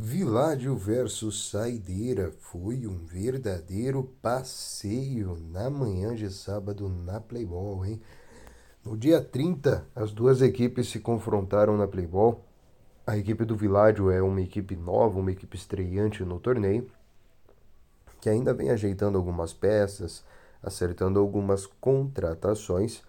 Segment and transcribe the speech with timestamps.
[0.00, 8.00] Viládio versus Saideira foi um verdadeiro passeio na manhã de sábado na Playball, hein?
[8.84, 12.44] No dia 30, as duas equipes se confrontaram na Playball.
[13.04, 16.88] A equipe do Viládio é uma equipe nova, uma equipe estreante no torneio,
[18.20, 20.24] que ainda vem ajeitando algumas peças,
[20.62, 23.02] acertando algumas contratações,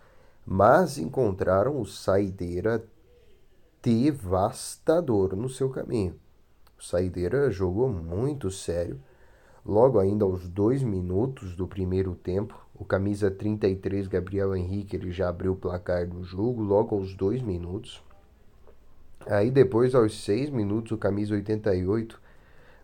[0.43, 2.83] mas encontraram o Saideira
[3.79, 6.19] devastador no seu caminho.
[6.79, 8.97] O Saideira jogou muito sério.
[9.65, 15.27] Logo ainda aos dois minutos do primeiro tempo, o camisa 33 Gabriel Henrique ele já
[15.27, 18.01] abriu o placar do jogo logo aos dois minutos.
[19.27, 22.17] Aí depois aos seis minutos o camisa 88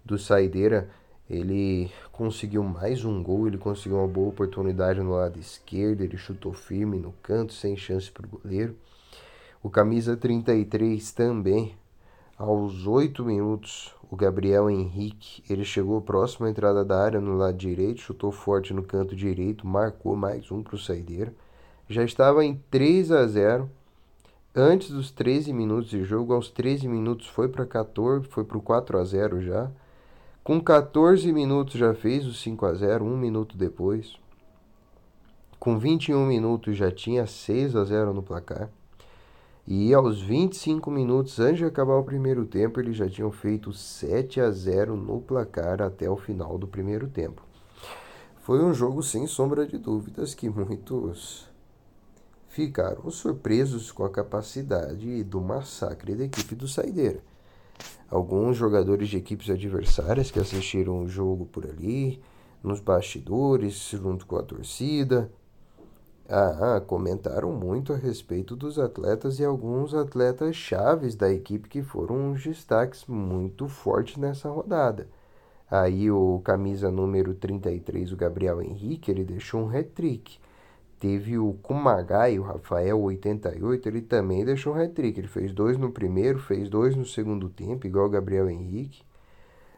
[0.03, 0.89] do Saideira
[1.29, 6.51] ele conseguiu mais um gol, ele conseguiu uma boa oportunidade no lado esquerdo, ele chutou
[6.51, 8.75] firme no canto, sem chance para o goleiro.
[9.63, 11.73] O camisa 33 também
[12.37, 17.57] aos oito minutos, o Gabriel Henrique ele chegou próximo à entrada da área no lado
[17.57, 21.33] direito, chutou forte no canto direito, marcou mais um para o Saideira.
[21.87, 23.69] Já estava em 3 a 0
[24.53, 26.33] antes dos 13 minutos de jogo.
[26.33, 29.71] Aos 13 minutos foi para 14, foi para o 4 a 0 já.
[30.43, 34.17] Com 14 minutos já fez o 5 a 0 um minuto depois.
[35.59, 38.69] Com 21 minutos já tinha 6 a 0 no placar.
[39.67, 44.39] E aos 25 minutos antes de acabar o primeiro tempo, eles já tinham feito 7
[44.39, 47.41] a 0 no placar até o final do primeiro tempo.
[48.41, 51.49] Foi um jogo sem sombra de dúvidas que muitos
[52.47, 57.23] ficaram surpresos com a capacidade do massacre da equipe do Saideira.
[58.07, 62.21] Alguns jogadores de equipes adversárias que assistiram o jogo por ali,
[62.61, 65.31] nos bastidores, junto com a torcida,
[66.29, 72.31] ah, comentaram muito a respeito dos atletas e alguns atletas chaves da equipe que foram
[72.31, 75.07] uns destaques muito fortes nessa rodada.
[75.69, 80.37] Aí o camisa número 33, o Gabriel Henrique, ele deixou um hat-trick.
[80.99, 85.19] Teve o Kumagai, o Rafael 88, ele também deixou um hat-trick.
[85.19, 89.03] Ele fez dois no primeiro, fez dois no segundo tempo, igual o Gabriel Henrique.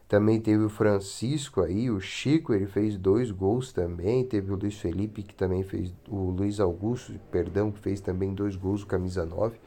[0.08, 4.24] Também teve o Francisco aí, o Chico, ele fez dois gols também.
[4.24, 8.56] Teve o Luiz Felipe, que também fez, o Luiz Augusto, perdão, que fez também dois
[8.56, 9.58] gols, camisa 9.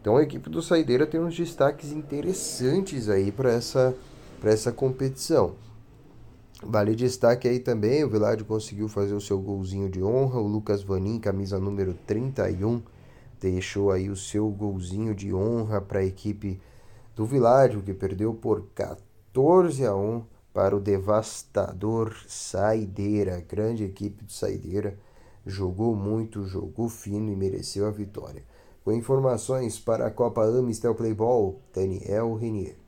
[0.00, 3.92] Então a equipe do Saideira tem uns destaques interessantes aí para essa,
[4.44, 5.56] essa competição.
[6.62, 10.84] Vale destaque aí também, o Viládio conseguiu fazer o seu golzinho de honra, o Lucas
[10.84, 12.80] Vanin, camisa número 31,
[13.40, 16.60] deixou aí o seu golzinho de honra para a equipe
[17.16, 20.22] do Viládio, que perdeu por 14 14 a 1
[20.52, 23.40] para o devastador Saideira.
[23.40, 24.96] Grande equipe do Saideira.
[25.44, 28.44] Jogou muito, jogou fino e mereceu a vitória.
[28.84, 32.83] Com informações para a Copa Amistel Playball, Daniel Renier.